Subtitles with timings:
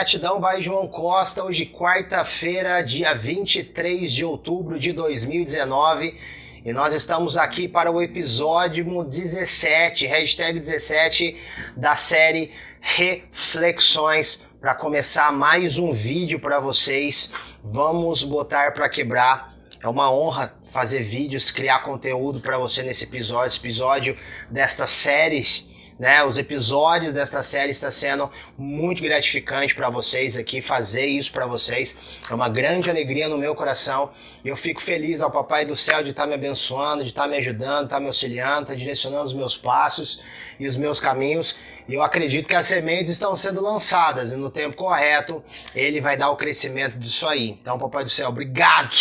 [0.00, 6.18] Gratidão vai João Costa, hoje quarta-feira, dia 23 de outubro de 2019.
[6.64, 11.36] E nós estamos aqui para o episódio 17, hashtag 17,
[11.76, 12.50] da série
[12.80, 17.30] Reflexões, para começar mais um vídeo para vocês.
[17.62, 19.54] Vamos botar para quebrar.
[19.82, 24.16] É uma honra fazer vídeos, criar conteúdo para você nesse episódio, esse episódio
[24.50, 25.68] desta série
[26.00, 26.24] né?
[26.24, 31.96] Os episódios desta série está sendo muito gratificante para vocês aqui fazer isso para vocês.
[32.28, 34.10] É uma grande alegria no meu coração
[34.42, 37.28] eu fico feliz ao Papai do Céu de estar tá me abençoando, de estar tá
[37.28, 40.22] me ajudando, estar tá me auxiliando, estar direcionando os meus passos
[40.58, 41.54] e os meus caminhos.
[41.86, 45.44] E eu acredito que as sementes estão sendo lançadas e no tempo correto
[45.74, 47.50] ele vai dar o crescimento disso aí.
[47.60, 48.96] Então, Papai do Céu, obrigado.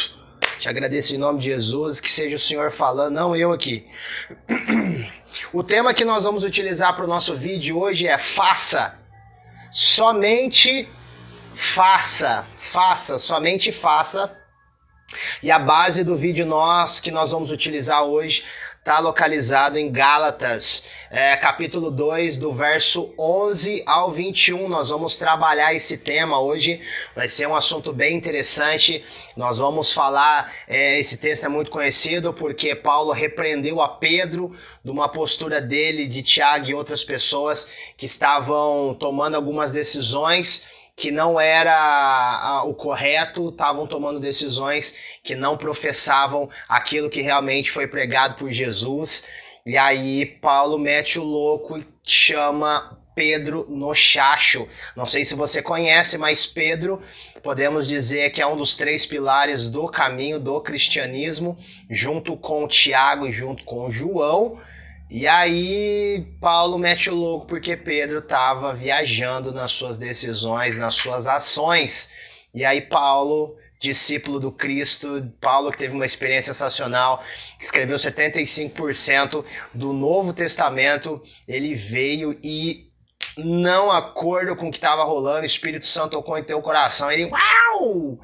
[0.59, 3.87] Te agradeço em nome de Jesus, que seja o Senhor falando, não eu aqui.
[5.53, 8.97] O tema que nós vamos utilizar para o nosso vídeo hoje é faça.
[9.71, 10.87] Somente
[11.55, 12.45] faça.
[12.57, 14.35] Faça, somente faça.
[15.41, 18.43] E a base do vídeo nós que nós vamos utilizar hoje
[18.89, 24.67] está localizado em Gálatas, é, capítulo 2, do verso 11 ao 21.
[24.67, 26.81] Nós vamos trabalhar esse tema hoje,
[27.15, 29.05] vai ser um assunto bem interessante.
[29.37, 34.89] Nós vamos falar, é, esse texto é muito conhecido porque Paulo repreendeu a Pedro de
[34.89, 40.67] uma postura dele, de Tiago e outras pessoas que estavam tomando algumas decisões
[40.99, 47.87] que não era o correto, estavam tomando decisões que não professavam aquilo que realmente foi
[47.87, 49.25] pregado por Jesus.
[49.65, 54.67] E aí Paulo mete o louco e chama Pedro no chacho.
[54.93, 57.01] Não sei se você conhece, mas Pedro,
[57.41, 61.57] podemos dizer que é um dos três pilares do caminho do cristianismo,
[61.89, 64.59] junto com Tiago e junto com João.
[65.09, 71.25] E aí Paulo mete o louco porque Pedro estava viajando nas suas decisões, nas suas
[71.25, 72.11] ações.
[72.53, 77.23] E aí Paulo, discípulo do Cristo, Paulo que teve uma experiência sensacional,
[77.59, 79.43] escreveu 75%
[79.73, 82.87] do Novo Testamento, ele veio e
[83.35, 87.25] não acordo com o que estava rolando, o Espírito Santo tocou em teu coração, ele
[87.25, 88.19] uau!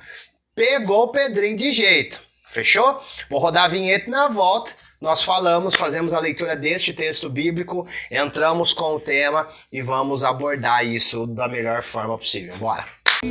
[0.53, 2.21] Pegou o Pedrinho de jeito.
[2.49, 3.01] Fechou?
[3.29, 4.73] Vou rodar a vinheta na volta
[5.05, 10.83] nós falamos, fazemos a leitura deste texto bíblico, entramos com o tema e vamos abordar
[10.83, 12.57] isso da melhor forma possível.
[12.57, 12.85] Bora!
[13.21, 13.29] Se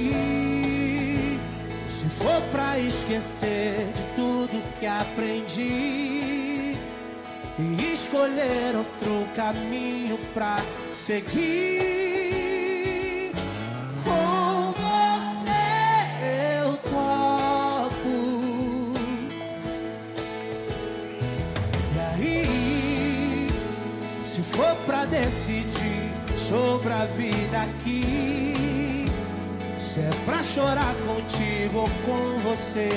[2.23, 6.77] for pra esquecer de tudo que aprendi
[7.59, 10.59] e escolher outro caminho pra
[10.97, 12.14] seguir
[27.65, 29.07] aqui,
[29.79, 32.89] se é pra chorar contigo ou com você,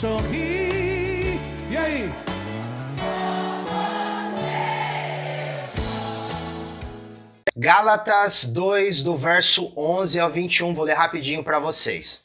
[0.00, 1.38] sorrir.
[1.70, 2.12] E aí?
[7.56, 12.24] Gálatas 2, do verso 11 ao 21, vou ler rapidinho para vocês.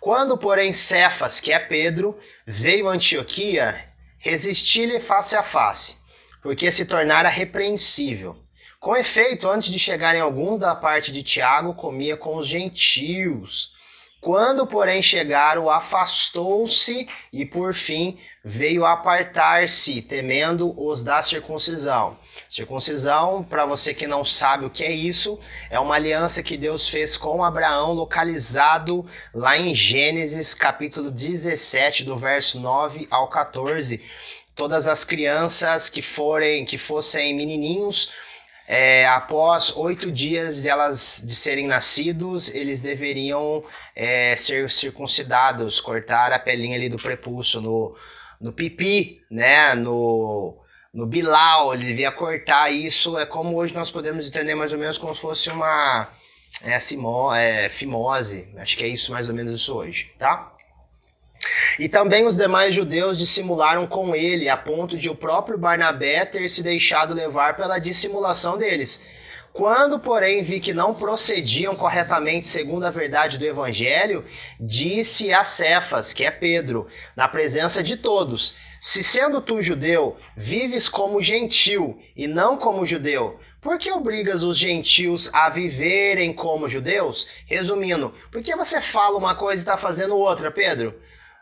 [0.00, 2.16] Quando, porém, Cefas, que é Pedro,
[2.46, 3.84] veio a Antioquia,
[4.18, 5.98] resisti-lhe face a face
[6.42, 8.36] porque se tornara repreensível.
[8.80, 13.72] Com efeito, antes de chegarem alguns da parte de Tiago, comia com os gentios.
[14.20, 22.18] Quando, porém, chegaram, afastou-se e, por fim, veio apartar-se, temendo os da circuncisão.
[22.48, 25.40] Circuncisão, para você que não sabe o que é isso,
[25.70, 32.16] é uma aliança que Deus fez com Abraão, localizado lá em Gênesis, capítulo 17, do
[32.16, 34.00] verso 9 ao 14
[34.54, 38.12] todas as crianças que forem que fossem menininhos
[38.70, 43.64] é, após oito dias de elas de serem nascidos eles deveriam
[43.96, 47.96] é, ser circuncidados cortar a pelinha ali do prepúcio no,
[48.38, 50.58] no pipi né no
[50.92, 53.18] no bilau ele devia cortar isso.
[53.18, 56.08] É como hoje nós podemos entender mais ou menos como se fosse uma
[56.62, 56.76] é,
[57.36, 58.48] é, fimose.
[58.56, 60.54] Acho que é isso mais ou menos isso hoje tá
[61.78, 66.48] e também os demais judeus dissimularam com ele, a ponto de o próprio Barnabé ter
[66.48, 69.04] se deixado levar pela dissimulação deles.
[69.52, 74.24] Quando, porém, vi que não procediam corretamente segundo a verdade do evangelho,
[74.60, 76.86] disse a Cefas, que é Pedro,
[77.16, 83.40] na presença de todos: Se sendo tu judeu, vives como gentil e não como judeu,
[83.60, 87.26] por que obrigas os gentios a viverem como judeus?
[87.44, 90.94] Resumindo, por que você fala uma coisa e está fazendo outra, Pedro?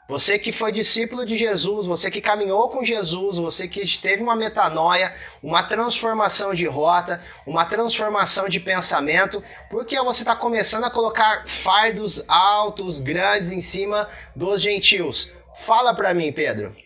[0.09, 4.37] Você que foi discípulo de Jesus, você que caminhou com Jesus, você que teve uma
[4.37, 5.13] metanoia,
[5.43, 12.25] uma transformação de rota, uma transformação de pensamento, porque você está começando a colocar fardos
[12.29, 15.35] altos, grandes em cima dos gentios.
[15.57, 16.77] Fala para mim, Pedro.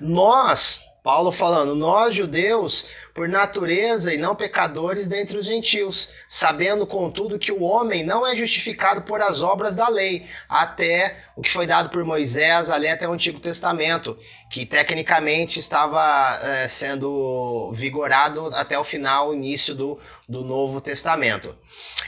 [0.00, 7.40] Nós, Paulo falando, nós judeus por natureza e não pecadores dentre os gentios, sabendo contudo
[7.40, 11.66] que o homem não é justificado por as obras da lei, até o que foi
[11.66, 14.16] dado por Moisés, ali até o Antigo Testamento,
[14.48, 21.56] que tecnicamente estava é, sendo vigorado até o final, início do, do Novo Testamento.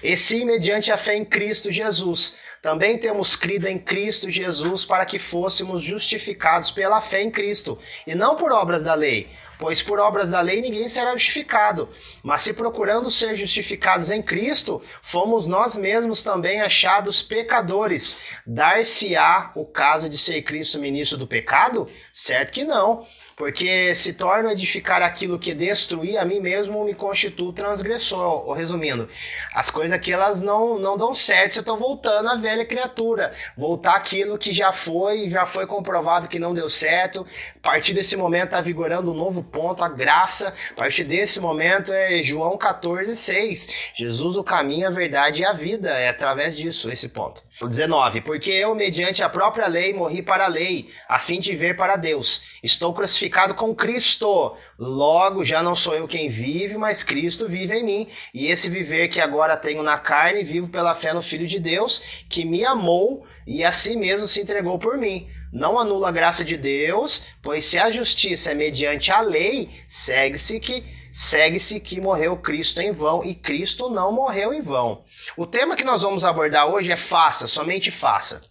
[0.02, 2.36] E sim, mediante a fé em Cristo Jesus.
[2.64, 8.14] Também temos crido em Cristo Jesus para que fôssemos justificados pela fé em Cristo, e
[8.14, 9.28] não por obras da lei
[9.58, 11.88] Pois por obras da lei ninguém será justificado.
[12.22, 18.16] Mas se procurando ser justificados em Cristo, fomos nós mesmos também achados pecadores.
[18.46, 21.88] Dar-se-á o caso de ser Cristo ministro do pecado?
[22.12, 23.06] Certo que não.
[23.36, 28.52] Porque se torno edificar aquilo que destruí a mim mesmo, me constituo transgressor.
[28.52, 29.08] Resumindo,
[29.52, 33.32] as coisas aqui elas não, não dão certo se eu estou voltando à velha criatura.
[33.56, 37.26] Voltar aquilo que já foi, já foi comprovado que não deu certo.
[37.56, 40.54] A partir desse momento está vigorando um novo ponto, a graça.
[40.70, 43.68] A partir desse momento é João 14, 6.
[43.96, 45.90] Jesus, o caminho, a verdade e a vida.
[45.90, 47.42] É através disso esse ponto.
[47.60, 48.20] O 19.
[48.20, 51.96] Porque eu, mediante a própria lei, morri para a lei, a fim de ver para
[51.96, 52.44] Deus.
[52.62, 53.23] Estou crucificado
[53.54, 54.56] com Cristo.
[54.78, 58.08] Logo, já não sou eu quem vive, mas Cristo vive em mim.
[58.32, 62.02] E esse viver que agora tenho na carne, vivo pela fé no Filho de Deus,
[62.28, 65.28] que me amou e a si mesmo se entregou por mim.
[65.52, 70.58] Não anula a graça de Deus, pois se a justiça é mediante a lei, segue-se
[70.58, 75.04] que segue-se que morreu Cristo em vão e Cristo não morreu em vão.
[75.36, 78.42] O tema que nós vamos abordar hoje é faça, somente faça.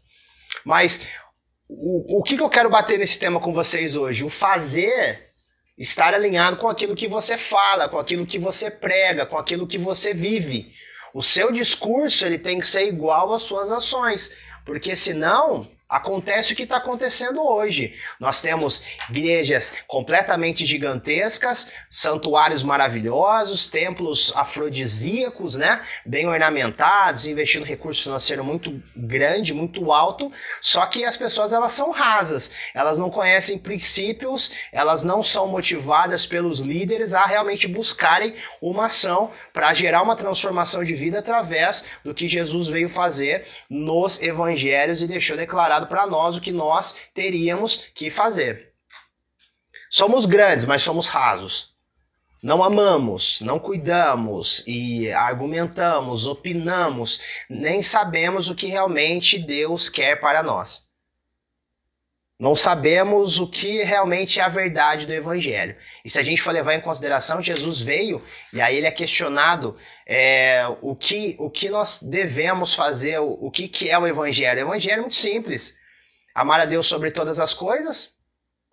[0.64, 1.06] Mas
[1.78, 4.24] o, o que, que eu quero bater nesse tema com vocês hoje?
[4.24, 5.32] O fazer
[5.78, 9.78] estar alinhado com aquilo que você fala, com aquilo que você prega, com aquilo que
[9.78, 10.72] você vive.
[11.14, 14.36] O seu discurso ele tem que ser igual às suas ações,
[14.66, 17.94] porque senão Acontece o que está acontecendo hoje.
[18.20, 25.84] Nós temos igrejas completamente gigantescas, santuários maravilhosos, templos afrodisíacos, né?
[26.04, 30.32] Bem ornamentados, investindo recurso financeiro muito grande, muito alto.
[30.60, 36.26] Só que as pessoas elas são rasas, elas não conhecem princípios, elas não são motivadas
[36.26, 42.16] pelos líderes a realmente buscarem uma ação para gerar uma transformação de vida através do
[42.16, 47.78] que Jesus veio fazer nos evangelhos e deixou declarado para nós o que nós teríamos
[47.94, 48.74] que fazer.
[49.90, 51.74] Somos grandes, mas somos rasos.
[52.42, 60.44] Não amamos, não cuidamos e argumentamos, opinamos, nem sabemos o que realmente Deus quer para
[60.44, 60.90] nós.
[62.38, 65.78] Não sabemos o que realmente é a verdade do Evangelho.
[66.04, 68.22] E se a gente for levar em consideração, Jesus veio
[68.52, 73.52] e aí ele é questionado é, o, que, o que nós devemos fazer, o, o
[73.52, 74.60] que, que é o Evangelho.
[74.60, 75.78] O Evangelho é muito simples.
[76.36, 78.16] Amar a Deus sobre todas as coisas,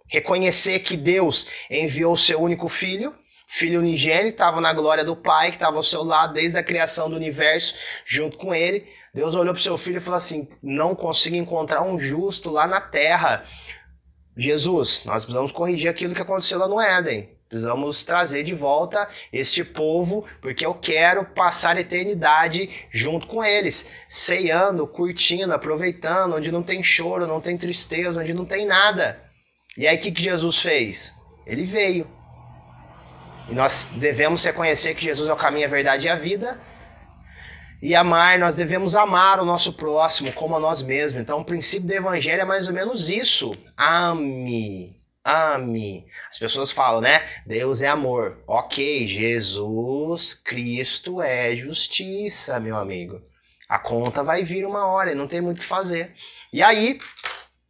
[0.08, 3.14] reconhecer que Deus enviou o seu único filho,
[3.46, 7.10] filho unigênito, estava na glória do Pai, que estava ao seu lado desde a criação
[7.10, 7.74] do universo,
[8.06, 8.86] junto com ele.
[9.12, 12.66] Deus olhou para o seu filho e falou assim: Não consigo encontrar um justo lá
[12.66, 13.44] na terra.
[14.36, 17.28] Jesus, nós precisamos corrigir aquilo que aconteceu lá no Éden.
[17.50, 23.90] Precisamos trazer de volta este povo, porque eu quero passar a eternidade junto com eles,
[24.08, 29.20] ceando, curtindo, aproveitando, onde não tem choro, não tem tristeza, onde não tem nada.
[29.76, 31.12] E aí o que, que Jesus fez?
[31.44, 32.06] Ele veio.
[33.48, 36.56] E nós devemos reconhecer que Jesus é o caminho, a verdade e a vida,
[37.82, 41.20] e amar, nós devemos amar o nosso próximo como a nós mesmos.
[41.20, 43.52] Então, o princípio do evangelho é mais ou menos isso.
[43.76, 44.99] Ame.
[45.24, 46.06] Ame.
[46.30, 47.28] As pessoas falam, né?
[47.46, 48.42] Deus é amor.
[48.46, 53.20] Ok, Jesus Cristo é justiça, meu amigo.
[53.68, 56.14] A conta vai vir uma hora e não tem muito o que fazer.
[56.52, 56.98] E aí,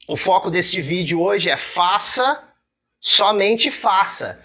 [0.08, 2.42] o foco deste vídeo hoje é faça,
[3.00, 4.44] somente faça.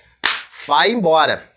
[0.67, 1.49] Vai embora.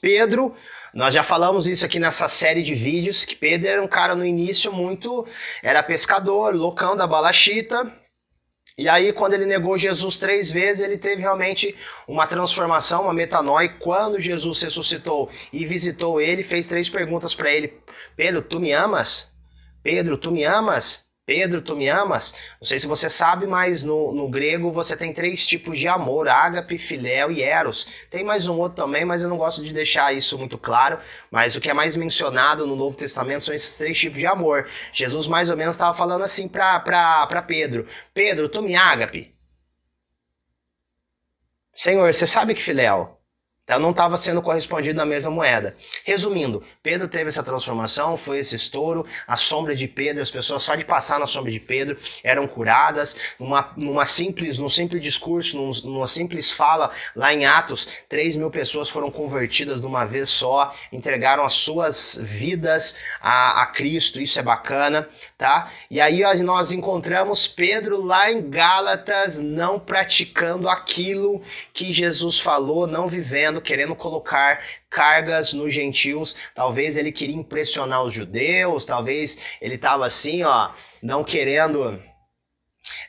[0.00, 0.54] Pedro
[0.96, 4.24] nós já falamos isso aqui nessa série de vídeos, que Pedro era um cara no
[4.24, 5.28] início muito...
[5.62, 7.92] Era pescador, loucão da balachita.
[8.78, 11.74] E aí, quando ele negou Jesus três vezes, ele teve realmente
[12.06, 13.70] uma transformação, uma metanoia.
[13.70, 17.72] Quando Jesus ressuscitou e visitou ele, fez três perguntas para ele.
[18.14, 19.34] Pedro, tu me amas?
[19.82, 21.05] Pedro, tu me amas?
[21.26, 22.32] Pedro, tu me amas?
[22.60, 26.28] Não sei se você sabe, mas no, no grego você tem três tipos de amor:
[26.28, 27.86] ágape, filéu e eros.
[28.10, 31.00] Tem mais um outro também, mas eu não gosto de deixar isso muito claro.
[31.30, 34.68] Mas o que é mais mencionado no Novo Testamento são esses três tipos de amor.
[34.92, 39.34] Jesus mais ou menos estava falando assim para Pedro: Pedro, tu me ágape?
[41.76, 43.15] Senhor, você sabe que filéu?
[43.66, 45.76] Então não estava sendo correspondido na mesma moeda.
[46.04, 50.76] Resumindo, Pedro teve essa transformação, foi esse estouro, a sombra de Pedro, as pessoas só
[50.76, 55.72] de passar na sombra de Pedro eram curadas, numa, numa simples, num simples discurso, num,
[55.82, 60.72] numa simples fala lá em Atos, 3 mil pessoas foram convertidas de uma vez só,
[60.92, 65.72] entregaram as suas vidas a, a Cristo, isso é bacana, tá?
[65.90, 71.42] E aí nós encontramos Pedro lá em Gálatas, não praticando aquilo
[71.72, 76.36] que Jesus falou, não vivendo querendo colocar cargas nos gentios.
[76.54, 80.70] Talvez ele queria impressionar os judeus, talvez ele estava assim, ó,
[81.02, 82.00] não querendo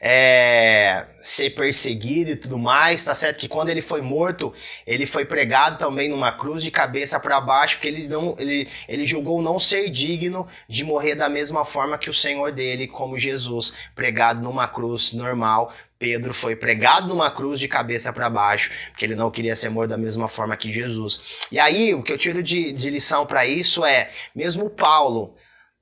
[0.02, 3.40] é, ser perseguido e tudo mais, tá certo?
[3.40, 4.54] Que quando ele foi morto,
[4.86, 9.06] ele foi pregado também numa cruz de cabeça para baixo, porque ele não, ele, ele
[9.06, 13.74] julgou não ser digno de morrer da mesma forma que o Senhor dele, como Jesus,
[13.96, 19.16] pregado numa cruz normal Pedro foi pregado numa cruz de cabeça para baixo, porque ele
[19.16, 21.22] não queria ser morto da mesma forma que Jesus.
[21.52, 25.36] E aí, o que eu tiro de, de lição para isso é: mesmo Paulo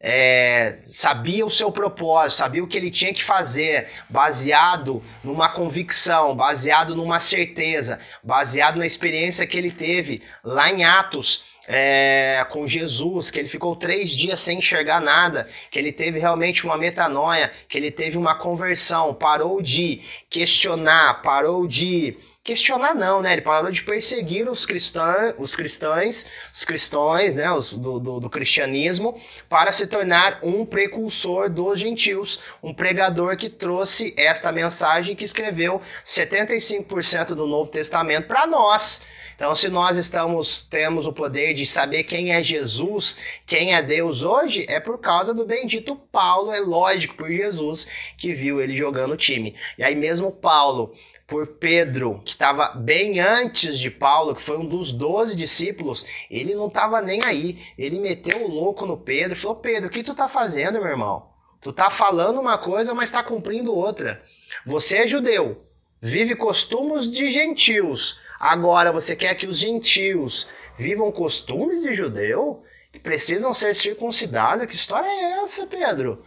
[0.07, 6.35] é, sabia o seu propósito, sabia o que ele tinha que fazer, baseado numa convicção,
[6.35, 13.31] baseado numa certeza, baseado na experiência que ele teve lá em Atos é, com Jesus,
[13.31, 17.75] que ele ficou três dias sem enxergar nada, que ele teve realmente uma metanoia, que
[17.75, 23.33] ele teve uma conversão, parou de questionar, parou de questionar não, né?
[23.33, 26.23] Ele parou de perseguir os cristãos, os cristãos,
[26.53, 27.51] os cristãos, né?
[27.51, 33.49] Os, do, do, do, cristianismo, para se tornar um precursor dos gentios, um pregador que
[33.49, 39.01] trouxe esta mensagem que escreveu 75% do Novo Testamento para nós.
[39.35, 44.23] Então, se nós estamos temos o poder de saber quem é Jesus, quem é Deus
[44.23, 47.85] hoje, é por causa do bendito Paulo, é lógico, por Jesus
[48.17, 49.53] que viu ele jogando time.
[49.77, 50.95] E aí mesmo Paulo,
[51.27, 56.53] por Pedro, que estava bem antes de Paulo, que foi um dos doze discípulos, ele
[56.53, 57.59] não estava nem aí.
[57.77, 60.89] Ele meteu o louco no Pedro e falou: Pedro, o que tu tá fazendo, meu
[60.89, 61.29] irmão?
[61.61, 64.23] Tu tá falando uma coisa, mas está cumprindo outra.
[64.67, 65.65] Você é judeu,
[65.99, 68.19] vive costumes de gentios.
[68.39, 72.63] Agora você quer que os gentios vivam costumes de judeu?
[72.91, 74.67] Que precisam ser circuncidados?
[74.67, 76.23] Que história é essa, Pedro?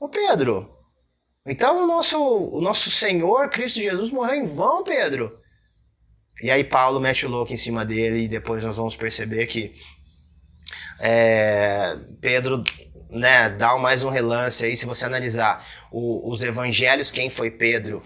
[0.00, 0.68] Ô Pedro,
[1.46, 5.38] então o nosso, o nosso Senhor Cristo Jesus morreu em vão, Pedro.
[6.42, 9.74] E aí Paulo mete o louco em cima dele e depois nós vamos perceber que
[11.00, 12.62] é, Pedro
[13.10, 18.02] né, dá mais um relance aí, se você analisar o, os evangelhos, quem foi Pedro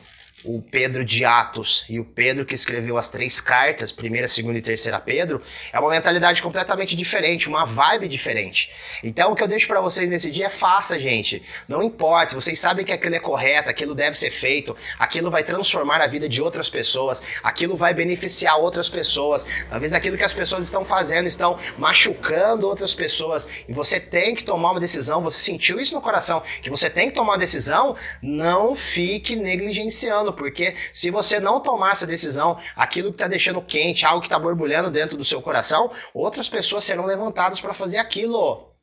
[0.46, 4.62] o Pedro de Atos e o Pedro que escreveu as três cartas, primeira, segunda e
[4.62, 8.70] terceira Pedro, é uma mentalidade completamente diferente, uma vibe diferente.
[9.02, 11.42] Então o que eu deixo para vocês nesse dia é faça, gente.
[11.68, 16.00] Não importa, vocês sabem que aquilo é correto, aquilo deve ser feito, aquilo vai transformar
[16.00, 19.46] a vida de outras pessoas, aquilo vai beneficiar outras pessoas.
[19.68, 24.44] Talvez aquilo que as pessoas estão fazendo estão machucando outras pessoas e você tem que
[24.44, 27.96] tomar uma decisão, você sentiu isso no coração, que você tem que tomar uma decisão,
[28.22, 34.06] não fique negligenciando porque se você não tomar essa decisão, aquilo que está deixando quente,
[34.06, 38.76] algo que está borbulhando dentro do seu coração, outras pessoas serão levantadas para fazer aquilo.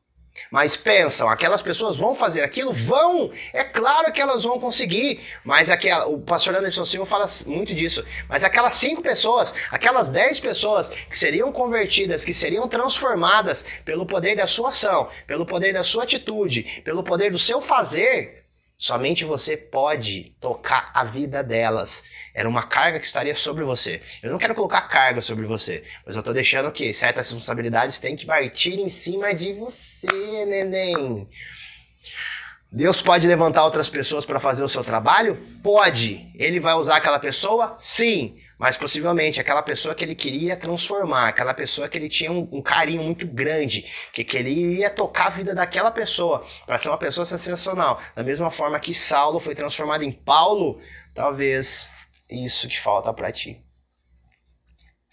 [0.49, 2.73] Mas pensam, aquelas pessoas vão fazer aquilo?
[2.73, 3.31] Vão!
[3.53, 5.19] É claro que elas vão conseguir.
[5.43, 8.03] Mas aquela, o pastor Anderson Silva fala muito disso.
[8.27, 14.35] Mas aquelas cinco pessoas, aquelas dez pessoas que seriam convertidas, que seriam transformadas pelo poder
[14.35, 18.42] da sua ação, pelo poder da sua atitude, pelo poder do seu fazer,
[18.77, 22.03] Somente você pode tocar a vida delas.
[22.33, 24.01] Era uma carga que estaria sobre você.
[24.21, 28.15] Eu não quero colocar carga sobre você, mas eu estou deixando que certas responsabilidades têm
[28.15, 31.27] que partir em cima de você, neném.
[32.71, 35.39] Deus pode levantar outras pessoas para fazer o seu trabalho?
[35.61, 36.31] Pode.
[36.35, 37.77] Ele vai usar aquela pessoa?
[37.79, 42.47] Sim mas possivelmente aquela pessoa que ele queria transformar, aquela pessoa que ele tinha um,
[42.51, 47.25] um carinho muito grande, que queria tocar a vida daquela pessoa para ser uma pessoa
[47.25, 48.01] sensacional.
[48.15, 50.81] Da mesma forma que Saulo foi transformado em Paulo,
[51.13, 51.89] talvez
[52.29, 53.63] isso que falta para ti.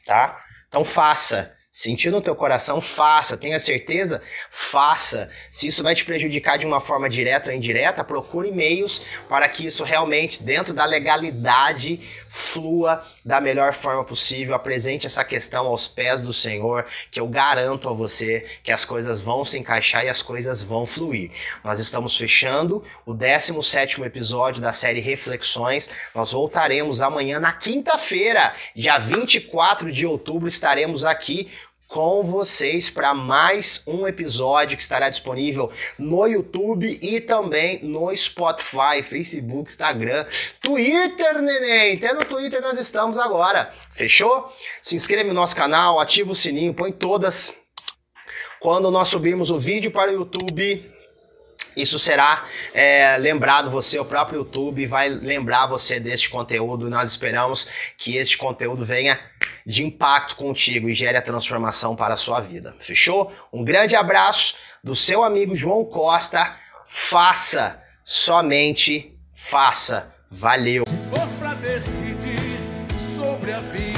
[0.05, 0.43] Tá?
[0.69, 1.55] Então faça.
[1.73, 3.37] Sentiu no teu coração, faça.
[3.37, 5.31] Tenha certeza, faça.
[5.53, 9.67] Se isso vai te prejudicar de uma forma direta ou indireta, procure meios para que
[9.67, 14.53] isso realmente, dentro da legalidade, flua da melhor forma possível.
[14.53, 19.21] Apresente essa questão aos pés do Senhor, que eu garanto a você que as coisas
[19.21, 21.31] vão se encaixar e as coisas vão fluir.
[21.63, 25.89] Nós estamos fechando o 17 episódio da série Reflexões.
[26.13, 31.49] Nós voltaremos amanhã na quinta-feira, dia 24 de outubro, estaremos aqui
[31.91, 39.03] com vocês para mais um episódio que estará disponível no YouTube e também no Spotify,
[39.03, 40.25] Facebook, Instagram,
[40.63, 41.97] Twitter, neném.
[41.97, 43.75] Até no Twitter nós estamos agora.
[43.93, 44.53] Fechou?
[44.81, 47.53] Se inscreve no nosso canal, ativa o sininho, põe todas.
[48.61, 50.89] Quando nós subirmos o vídeo para o YouTube,
[51.77, 56.89] isso será é, lembrado você, o próprio YouTube vai lembrar você deste conteúdo.
[56.89, 57.67] Nós esperamos
[57.99, 59.19] que este conteúdo venha
[59.67, 62.75] de impacto contigo e gere a transformação para a sua vida.
[62.81, 63.33] Fechou?
[63.53, 66.57] Um grande abraço do seu amigo João Costa.
[66.87, 70.15] Faça, somente faça.
[70.31, 70.85] Valeu.
[71.61, 72.59] decidir
[73.17, 73.90] sobre a vida.